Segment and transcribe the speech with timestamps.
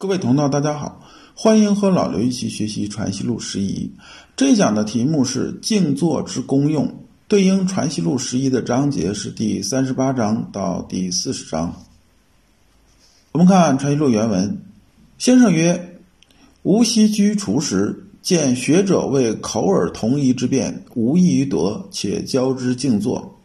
[0.00, 1.00] 各位同道，大家好，
[1.34, 3.90] 欢迎和老刘一起学习《传习录》十一。
[4.36, 11.74] 这一讲的题目是静坐之功用，对应《传习录》十一的章节是第三十八章到第四十章。
[13.32, 14.62] 我们看《传习录》原文：
[15.18, 15.98] 先生曰
[16.62, 23.36] ：“吾昔居厨时，见学者为口耳同一之辩，无异于德，且教之静坐。”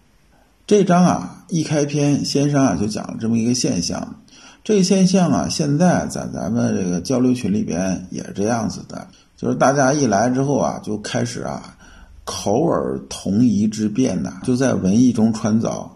[0.68, 4.20] 这章啊，一开篇，先生啊就讲了这么一个现象。
[4.64, 9.06] 这现象啊，现在在咱们这个交流群里边也是这样子的，
[9.36, 11.76] 就是大家一来之后啊，就开始啊，
[12.24, 15.90] 口耳同一之辩呐，就在文艺中穿凿，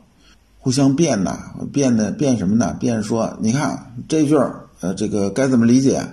[0.59, 1.39] 互相辩呐，
[1.71, 2.75] 辩的辩什么呢？
[2.77, 6.05] 辩说，你看这句儿，呃，这个该怎么理解？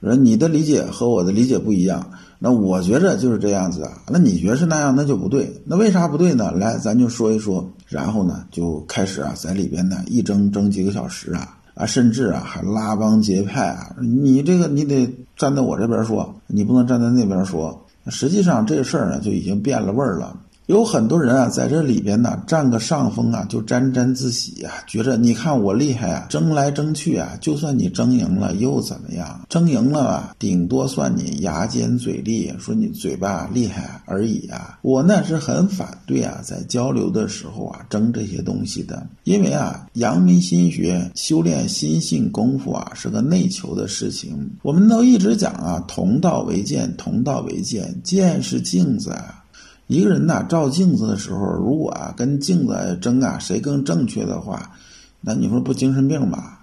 [0.00, 5.60] 说你的理解和我的理解不一样，那我觉着就是这样子啊，那你觉得是那样，那就不对。
[5.64, 6.52] 那为啥不对呢？
[6.52, 11.55] 来，咱就说一说，然后呢，就开始啊，在里边呢一争争几个小时啊。
[11.76, 13.94] 啊，甚至啊，还拉帮结派啊！
[14.00, 17.84] 你这个你得站在我这边说，你不能站在那边说。
[18.08, 20.34] 实际上这事儿呢，就已经变了味儿了。
[20.66, 29.46] 有很多人啊，在这里边呢占个上风啊，就沾沾自喜啊，觉着你看我厉害啊，争来争去啊，就算你争赢了又怎么样？
[29.48, 34.76] 争赢了吧，顶多算你牙尖嘴利，说你嘴巴厉害而已啊。
[34.82, 44.50] 我呢是很反对啊，在交流的时候啊争这些东西的，因为啊，阳明心学修炼心性功夫啊是个内求的事情。
[44.62, 49.44] 我们都一直讲啊，同道为鉴，同道为鉴，鉴是镜子啊。
[49.86, 54.72] 一个人呐，照镜子的时候，如果啊跟镜子争啊，谁更正确的话，
[55.20, 56.55] 那你说不精神病吗？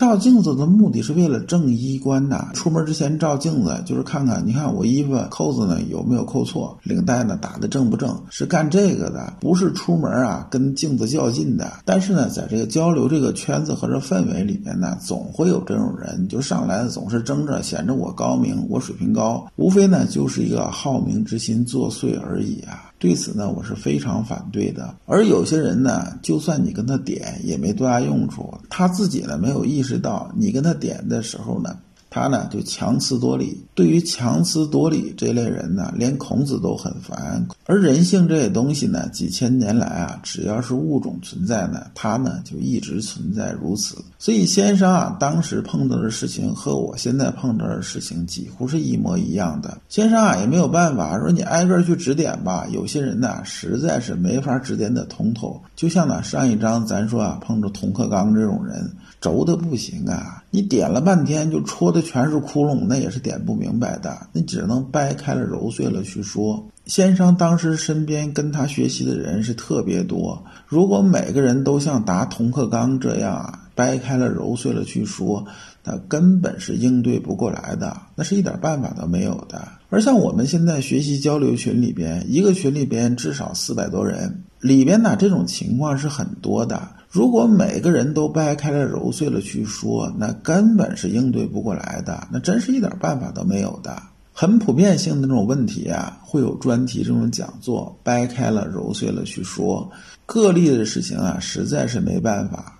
[0.00, 2.52] 照镜子的目的是为了正衣冠呐。
[2.54, 11.70] 出门之前照镜子，就是看看，你看我衣服扣子呢有没有扣错，领带呢打的正不正，是干这个的，不是出门啊跟镜子较劲的。
[11.84, 22.89] 但是呢，在这个交流这个圈子和这氛围里面呢，总会有这种人，就上来总是争着显着我高明，我水平高，无非呢就是一个好名之心作祟而已啊。
[23.00, 24.94] 对此呢，我是非常反对的。
[25.06, 28.52] 而有些人呢，就算你跟他点，也没多大用处。
[28.68, 31.76] 他自己呢，没有意识到你跟他点的时候呢。
[32.10, 37.46] 他呢就强词夺理，对于强词夺理这类人呢，连孔子都很烦。
[37.66, 43.96] 而人性这些东西呢，几千年来啊，只要是物种存在呢，它呢就一直存在如此。
[44.18, 49.78] 所以先生啊，当时碰到的事情和我现在碰到的事情几乎是一模一样的。
[49.88, 55.62] 先生啊也没有办法说你挨个去指点吧，有些人呢实在是没法指点的通透。
[55.76, 58.90] 就像呢上一章咱说啊，碰着童克刚这种人。
[59.20, 60.42] 轴的不行啊！
[60.50, 64.26] 你点了半天就戳的全是窟窿，那也是点不明白的。
[64.32, 66.66] 你只能掰开了揉碎了去说。
[66.86, 75.44] 先生当时身边跟他学习的人是特别多，如果每个人都像答童克刚这样啊，掰开了揉碎了去说，
[75.84, 79.68] 那根本是应对不过来的，那是一点办法都没有的。
[79.90, 86.88] 而像我们现在学习交流群里边，一个群里边至少四百多人，里边呢这种情况是很多的。
[87.08, 94.00] 如果每个人都掰开了揉碎了去说，那根本是应对不过来的，那真是一点办法都没有的。
[94.32, 99.90] 很普遍性的这种问题啊，会有专题这种讲座，掰开了揉碎了去说。
[100.24, 102.78] 个例的事情啊，实在是没办法。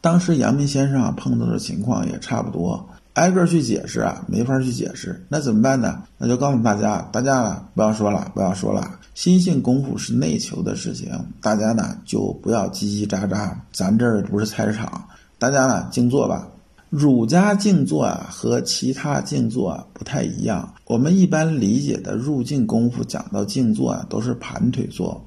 [0.00, 2.84] 当时阳明先生啊碰到的情况也差不多。
[3.18, 6.04] 挨个去解释啊，没法去解释，那怎么办呢？
[6.18, 8.88] 那就告诉大家，大家不要说了，不要说了。
[9.14, 11.10] 心性功夫是内求的事情，
[11.42, 13.52] 大家呢就不要叽叽喳喳。
[13.72, 15.04] 咱这儿不是菜市场，
[15.36, 16.46] 大家呢静坐吧。
[16.90, 20.72] 儒家静坐啊和其他静坐啊不太一样。
[20.86, 25.20] 我们一般理解的入静功夫讲到静坐啊都是盘腿坐，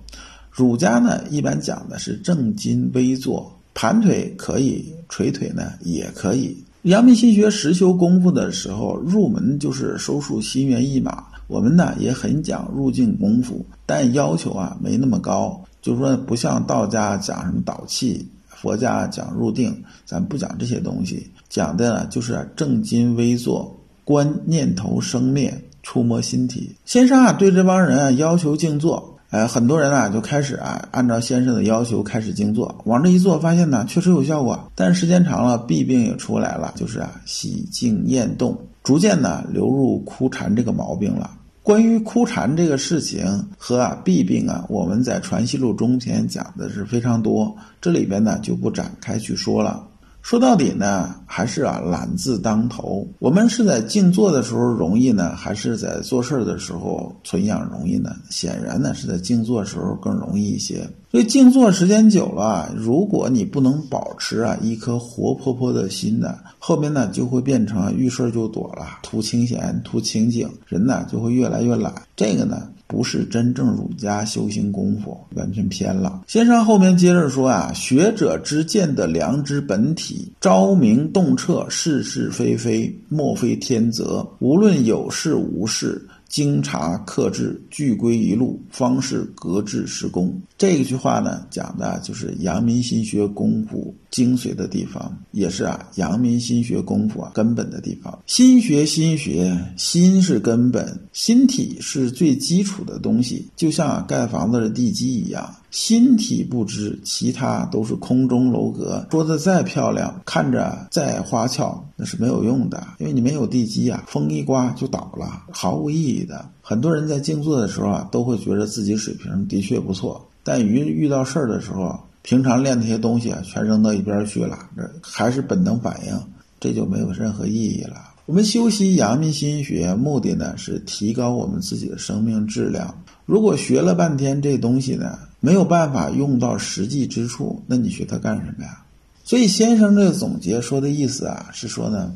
[0.49, 6.63] 儒家呢一般讲的是正襟危坐，盘腿可以，捶腿呢也可以。
[6.83, 11.23] 阳明心学实修功夫的时候，入门就是收束心猿意马。
[11.45, 15.61] 我们呢也很讲入静功夫，但要求啊没那么高。
[15.79, 19.75] 就是说，不像道家讲什么导气，佛家讲入定，
[20.05, 21.29] 咱不讲这些东西。
[21.49, 25.53] 讲的呢就是正襟危坐，观念头生灭，
[25.83, 26.71] 触摸心体。
[26.85, 29.19] 先生啊对这帮人啊要求静坐。
[29.31, 41.31] 哎，很多人啊就开始啊按照先生的要求开始静坐，往这一坐，发现呢确实有效果，但是时间长了弊病也出来了，就是啊喜静厌动，逐渐呢流入枯禅这个毛病了。
[41.63, 43.23] 关于枯禅这个事情
[43.57, 49.81] 和啊弊病啊，我们在《传习录》中间讲的是非常多，这里边呢就不展开去说了。
[50.21, 53.07] 说到底呢，还是啊懒字当头。
[53.19, 58.11] 我们是在静坐的时候容易呢，还是在做事儿的时候存养容易呢？
[58.29, 60.87] 显然呢是在静坐时候更容易一些。
[61.09, 71.93] 所以静坐时间久了，如果你不能保持啊一颗活泼泼的心呢，后面呢就会变成遇事儿就躲了，图清闲，图清静，人呢就会越来越懒。
[72.15, 72.69] 这个呢。
[72.91, 76.23] 不是真正儒家修行功夫，完全偏了。
[76.27, 84.27] 先生后面接着说啊，学者之见的良知本体，昭明洞彻，是是非非，莫非天择。
[84.39, 86.05] 无论有事无事。
[86.27, 90.33] 经查克制，俱归一路，方是格致施工。
[90.61, 98.19] 这一句话呢，讲的就是阳明心学功夫精髓的地方，也是啊阳明心学功夫啊根本的地方。
[98.27, 105.51] 心学，心学，心是根本，心体是最基础的东西，就像盖房子的地基一样。
[105.71, 109.07] 心体不知，其他都是空中楼阁。
[109.09, 116.47] 说的再漂亮，看着再花俏，那是没有用的，因为你没有地基啊，风一刮就倒了，毫无意义的。
[116.61, 126.19] 很多人在静坐的时候啊，都会觉得自己水平的确不错，但鱼遇到事儿的时候，平常练那些东西啊，全扔到一边去了，这还是本能反应，
[126.59, 127.95] 这就没有任何意义了。
[128.25, 133.03] 我们修习阳明心学，目的呢是提高我们自己的生命质量。
[133.25, 135.17] 如果学了半天这东西呢？
[135.43, 138.83] 没有办法用到实际之处，那你学它干什么呀？
[139.23, 142.13] 所以先生这个总结说的意思啊，是说呢，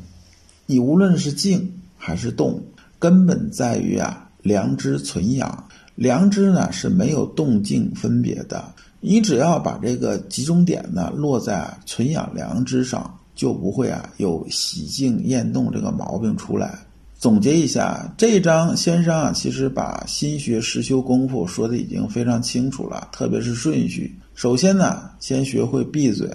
[0.64, 2.62] 你无论是静还是动，
[3.00, 5.65] 根本在于啊良知存养。
[5.96, 8.64] 良知呢是没有动静分别的，
[9.00, 16.78] 你只要把这个集中点呢落在存养良知上，就不会啊有喜静厌动这个毛病出来。
[17.18, 24.14] 总结一下，这一章先生啊，其实把心学实修功夫说的已经非常清楚了，特别是顺序。
[24.34, 26.28] 首先呢，先学会闭嘴。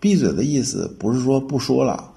[0.00, 2.12] 闭嘴的意思不是说不说了，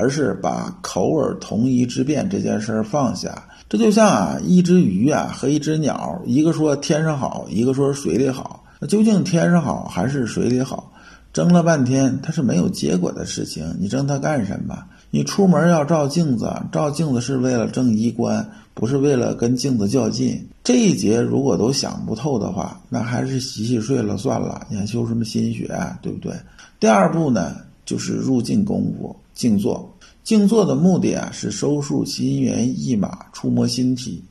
[0.00, 3.46] 而是把口耳同一之辩这件事儿放下。
[3.68, 10.90] 这就像啊，一只鱼啊和一只鸟，一个说天上好，一个说水里好，那究竟天上好还是水里好？
[11.32, 14.82] 争了半天，它是没有结果的事情，你争它干什么？
[15.12, 18.44] 你出门要照镜子，照镜子是为了正衣冠，
[18.74, 20.44] 不是为了跟镜子较劲。
[20.64, 24.66] 这一节如果都想不透的话，那还是洗洗睡了算了。
[24.68, 25.96] 你还修什么心学啊？
[26.02, 26.32] 对不对？
[26.80, 27.56] 第二步呢，
[27.90, 29.92] 就是入静功夫，静坐。
[30.22, 34.22] 静坐的目的啊，是收束心猿意马，触摸心体。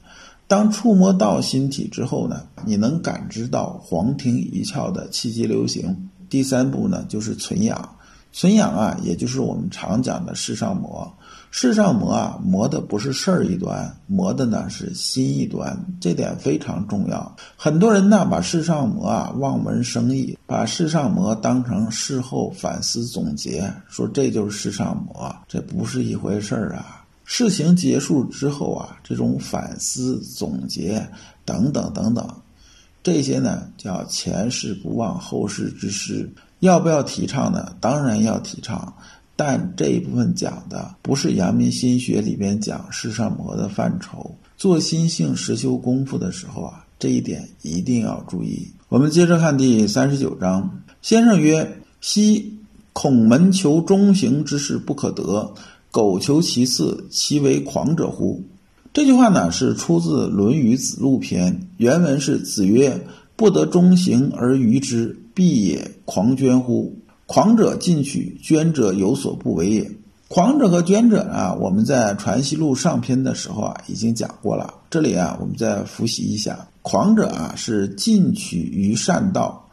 [0.47, 6.09] 当触摸到心体之后呢，你能感知到黄庭一窍的气机流行。
[6.29, 7.95] 第三步呢，就是存养。
[8.31, 11.12] 存养啊，也就是我们常讲的世上魔。
[11.51, 17.36] 世上魔啊，魔的不是事儿一端，魔的呢是心一端，这点非常重要。
[17.57, 27.04] 很多人呢把世上魔啊望文生义，把世上魔当成事后反思总结，说这就是世上魔，这不是一回事儿啊。
[27.25, 31.04] 事情结束之后啊，这种反思总结
[31.46, 32.28] 等等等等，
[33.01, 36.31] 这些呢叫前事不忘，后事之师。
[36.60, 37.74] 要不要提倡呢？
[37.80, 38.94] 当然要提倡，
[39.39, 44.36] 但这一部分讲的不是阳明心学里边讲世上魔的范畴。
[44.57, 48.68] 做心性实修功夫的时候啊，这一点一定要注意。
[48.89, 50.81] 我们接着看第三十九章。
[51.01, 52.53] 先生曰：“昔
[52.91, 55.53] 孔门求中行之事不可得，
[55.89, 58.44] 苟求其次，其为狂者乎？”
[58.91, 63.00] 这句话呢是出自《论语子路篇》，原文是：“子曰。”
[63.38, 66.94] 不得中行而愚之，必也狂捐乎？
[67.31, 69.91] 狂者进取，捐者有所不为也。
[70.29, 74.74] 狂者和捐者啊，我们在《传习录》上篇的时候啊，已经讲过了。
[74.89, 79.63] 这里啊，我们再复习一下：狂者啊是进取于善道，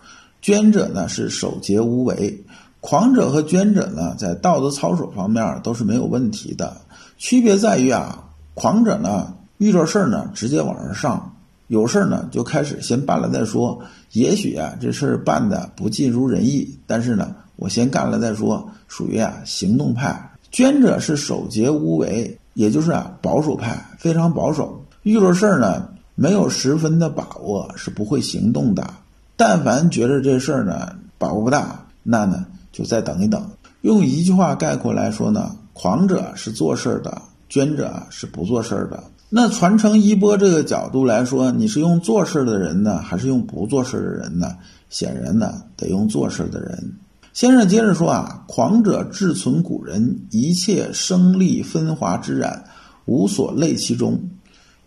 [0.42, 2.44] 捐者呢是守节无为。
[2.80, 6.76] 狂者和捐者呢，在道德操守方面都是没有问题的，
[7.16, 8.22] 区别在于啊，
[8.52, 11.32] 狂者呢遇着事儿呢直接往上上。
[11.68, 13.80] 有事儿呢，就开始先办了再说。
[14.12, 20.30] 也许啊，这事儿办的不尽如人意，但是呢，我先干了再说，属于啊行动派。
[20.52, 24.80] 捐者是守节无为，也就是啊保守派，非常保守。
[25.02, 28.88] 遇着事儿呢，没有十分的把握，是不会行动的。
[29.36, 33.46] 但凡觉着这事儿呢把握不大，那呢就再等一等。
[33.82, 39.02] 用一句话概括来说呢，狂者是做事儿的，捐者是不做事儿的。
[39.28, 44.56] 那传承衣钵这个角度来说，你是用做事的人呢，还是用不做事的人呢？
[44.88, 46.92] 显然呢，得用做事的人。
[47.36, 52.64] 先生接着说啊，狂者志存古人，一切生利分华之染，
[53.04, 54.18] 无所累其中。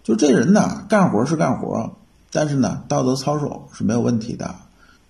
[0.03, 1.91] 就这人呢，干活是干活，
[2.31, 4.55] 但是呢，道德操守是没有问题的。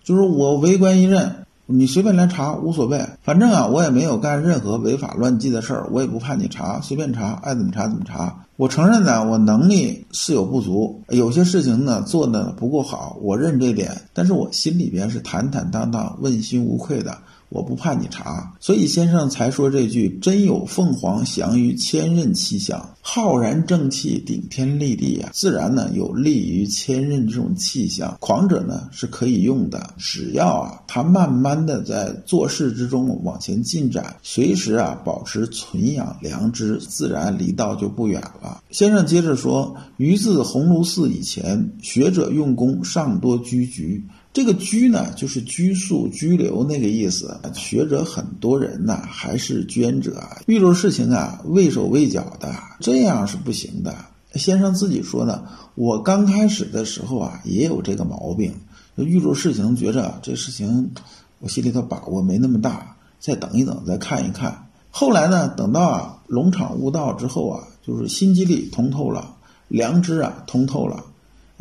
[0.03, 1.33] 就是我为官一任，
[1.65, 8.35] 你随便来查无所谓，反正啊，我也没有干任何违法乱纪的事儿，我也不怕你查，随便查，爱怎么查怎么查。
[8.57, 17.17] 我承认呢，我能力是有不足，有些事情呢做的不够好，我认这点，但是我心里边是坦坦荡荡、问心无愧的。
[17.49, 28.15] 我不怕你查，所以先生才说这句“真有凤凰翔于千仞气象，浩然正气顶天立地啊”，自然呢有利于千仞这种气象。
[28.19, 38.61] 狂者呢是可以用的，只要啊他慢慢的在做事之中往前进展，随时啊保持存养良知，自然离道就不远了。
[38.69, 47.35] 先生接着说：“于自鸿胪寺以前，学者用功尚多居局。”这个拘呢，就是拘束、拘留那个意思。
[47.53, 53.95] 学者很多人呢，还是捐者，遇着事情啊，畏手畏脚的，这样是不行的。
[54.35, 55.43] 先生自己说呢，
[55.73, 58.53] 我刚开始的时候啊，也有这个毛病，
[58.95, 60.91] 遇着事情觉着这事情
[61.39, 64.67] 我心里头把握没那么大，再等一等，再看一看。
[64.91, 69.35] 后来呢，等到啊龙场悟道之后啊，就是心机力通透了，
[69.67, 71.03] 良知啊通透了。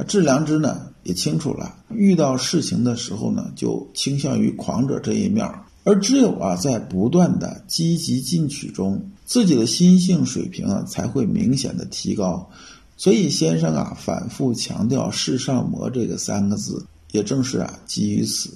[0.06, 5.50] 致良知呢也清楚了，遇到事情的时候呢，就倾向于狂者这一面
[5.82, 12.50] 而只有啊，在不断的积极进取中，自己的心性水平啊才会明显的提高。
[12.98, 18.50] 所以先生啊反复强调“世上魔”这个三个字，也正是啊基于此。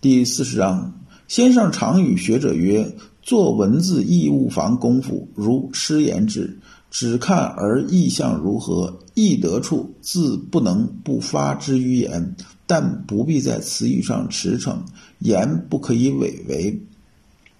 [0.00, 0.90] 第四十章，
[1.28, 2.90] 先生常与学者曰
[3.20, 6.58] ：“做文字亦勿妨功夫，如诗言志。”
[6.90, 12.34] 只看而意象如何，意得处，自不能不发之于言，
[12.66, 14.76] 但不必在词语上驰骋，
[15.20, 16.80] 言不可以违为。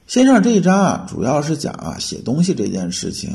[0.08, 3.30] 先生这一章啊，主要是讲啊写东西这件事情。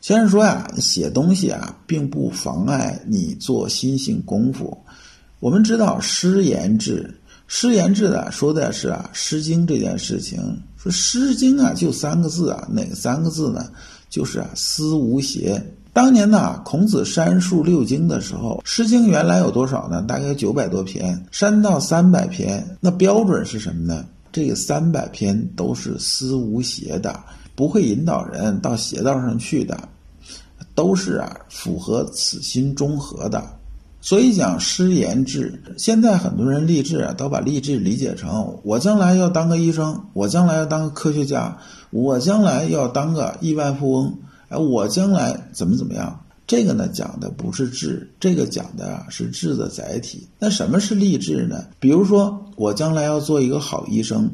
[0.00, 4.78] 先生说呀，写东西啊，并不妨碍你做心性功夫。
[5.40, 7.14] 我们知道诗言志，
[7.46, 10.38] 诗言志的说的是啊《诗经》这件事情。
[10.76, 13.70] 说《诗经》啊，就三个字啊，哪三个字呢？
[14.08, 15.62] 就是啊，思无邪。
[15.92, 20.00] 当年呢，孔子删述六经的时候，《诗经》原来有多少呢？
[20.02, 22.64] 大概九百多篇，删到三百篇。
[22.78, 24.04] 那标准是什么呢？
[24.30, 27.18] 这个三百篇都是思无邪的，
[27.56, 29.76] 不会引导人到邪道上去的，
[30.74, 33.42] 都是啊，符合此心中和的。
[34.00, 41.58] 所以讲诗言志，现在很多人立志啊，都把立志理解成我将来要当个医生，我将来要当个科学家，
[41.90, 44.18] 我将来要当个亿万富翁，
[44.48, 46.24] 哎，我将来怎么怎么样？
[46.46, 50.26] 这个呢讲的不是志，这个讲的啊是志的载体。
[50.38, 51.64] 那什么是励志呢？
[51.78, 54.30] 比如说我将来要做一个好医生，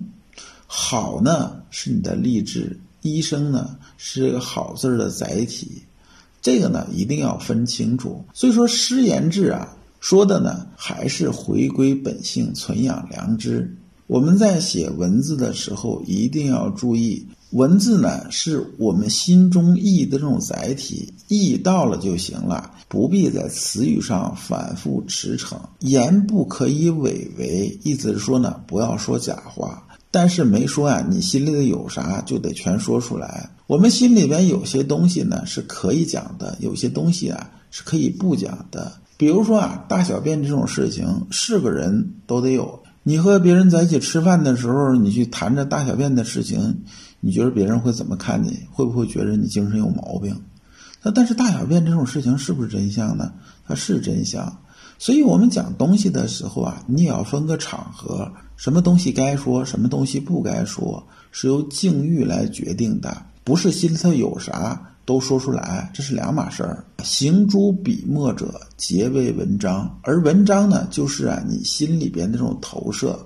[0.66, 5.82] 好呢是你的励志，医生呢是这个好字的载体。
[6.40, 8.22] 这个呢，一定要分清楚。
[8.34, 13.74] 所以说，诗言志啊，说的呢，还是回归本性，存养良知。
[14.06, 25.56] 我们在写文字的时候，一定要注意，文字呢，是我们心中意的这种载体，意到了就行了，不必在词语上反复驰骋。
[25.80, 29.82] 言不可以伪为，意思是说呢，不要说假话。
[30.10, 33.50] 但是没说啊，你心里的有啥就得全说出来。
[33.66, 38.92] 我们心里边有些东西呢是可以讲的，有些东西啊是可以不讲的。
[39.16, 42.80] 比如说啊，大小便这种事情，是个人都得有。
[43.06, 46.84] 你和别人在一起吃饭的时候，你去谈着大小便的事情，
[47.20, 48.58] 你觉得别人会怎么看你？
[48.72, 50.34] 会不会觉得你精神有毛病？
[51.02, 53.30] 那但是大小便这种事情是不是真相呢？
[53.66, 54.60] 它是真相。
[54.98, 58.32] 所以我们讲东西的时候啊，你也要分个场合。
[58.56, 66.84] 什么东西该说，什么东西不该说，是由境遇来决定的，不是心里头有啥都说出来，这是两码事儿。
[67.02, 73.18] 行诸笔墨者，皆为文章，而文章呢，就是啊你心里边那种投射。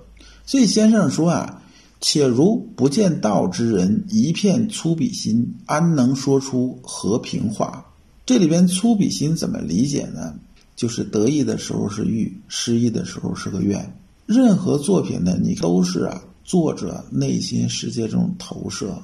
[0.44, 1.62] 所以先生说啊，
[2.00, 7.84] 且如不见道之人，一片粗鄙心，安能说出和平话？
[8.26, 10.34] 这里边粗鄙心怎么理解呢？
[10.74, 13.94] 就是得意的时候是欲，失意的时候是个怨。
[14.26, 19.02] 任何作品呢，你都是啊，作者内心世界这种投射，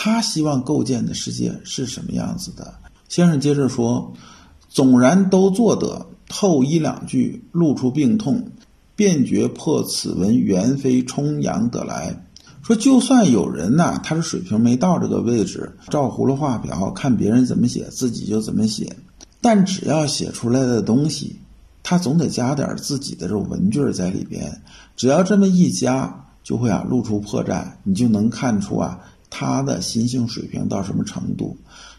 [0.00, 2.72] 他希望构建的世界是什么样子的？
[3.08, 4.12] 先生接着说
[4.70, 8.48] ：“纵然都做得，透一两句露出病痛，
[8.94, 12.14] 便觉破此文原非充阳得来。”
[12.62, 18.94] 说就算有人呐，他的水平没到这个位置，照葫芦画瓢，看别人怎么写，自己就怎么写，
[19.40, 21.40] 但只要写出来的东西。
[21.82, 24.62] 他总得加点自己的这种文句在里边，
[24.94, 29.00] 只要这么一加，就会啊露出破绽，你就能看出啊
[29.30, 31.56] 他的心性水平到什么程度。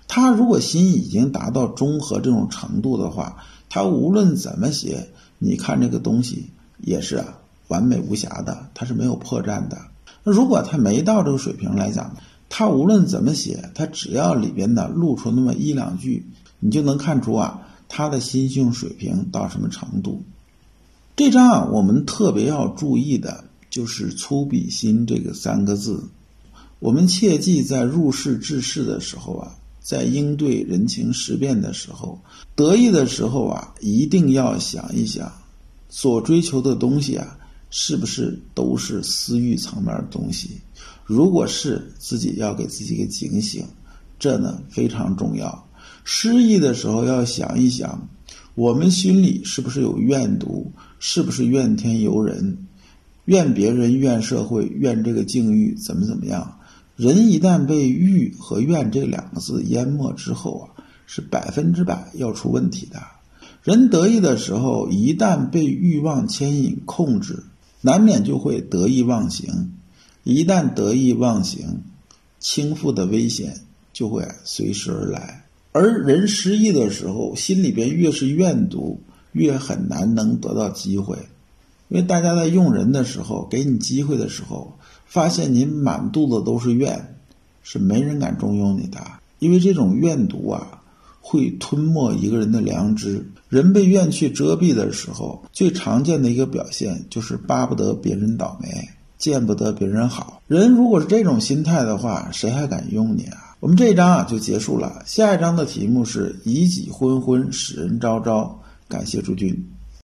[0.07, 3.37] 他如果心已经达到中和这种程度的话，
[3.69, 9.77] 他无论怎么写，你看这个东西也是啊完美无瑕的，他是没有破绽的。
[10.23, 12.15] 那如果他没到这个水平来讲，
[12.49, 16.25] 他无论怎么写，他只要里边呢露出那么一两句，
[16.59, 20.23] 你就能看出啊他的心性水平到什么程度。
[21.15, 26.09] 这章啊，我们特别要注意的就是“粗鄙心”这个三个字。
[26.79, 32.19] 我们切记在入世治世的时候啊，在应对人情时变的时候，
[32.55, 35.29] 得意的时候啊，一定要想一想，
[35.89, 37.37] 所追求的东西啊，
[37.69, 40.51] 是不是都是私欲层面的东西？
[41.05, 43.65] 如果是，自己要给自己个警醒，
[44.17, 45.67] 这呢非常重要。
[46.05, 48.07] 失意的时候要想一想，
[48.55, 50.71] 我们心里是不是有怨毒？
[50.99, 52.57] 是不是怨天尤人？
[53.25, 53.97] 怨别人？
[53.97, 54.65] 怨社会？
[54.65, 55.75] 怨这个境遇？
[55.75, 56.58] 怎么怎么样？
[56.99, 63.01] 人一旦被欲和怨这两个字淹没之后啊，是百分之百要出问题的。
[63.63, 67.41] 人得意的时候，一旦被欲望牵引控制，
[67.79, 69.71] 难免就会得意忘形。
[70.25, 71.83] 一旦得意忘形，
[72.37, 73.55] 倾覆的危险
[73.93, 75.45] 就会随时而来。
[75.71, 78.99] 而人失意的时候，心里边越是怨毒，
[79.31, 81.17] 越很难能得到机会。
[81.89, 84.75] 因为大家在用人的时候，给你机会的时候。
[85.05, 87.15] 发现您满肚子都是怨，
[87.63, 89.01] 是没人敢重用你的，
[89.39, 90.83] 因为这种怨毒啊，
[91.19, 93.27] 会吞没一个人的良知。
[93.47, 98.69] 人被怨气遮蔽的时候，最常见的一个表现就是巴不得别人倒霉，
[99.17, 100.43] 见不得别人好。
[100.45, 103.57] 人如果是这种心态的话，谁还敢用你啊？
[103.59, 108.61] 我们这一章啊就结束了，下一章的题目是以己昏昏，使人昭昭。
[108.87, 109.67] 感谢诸君。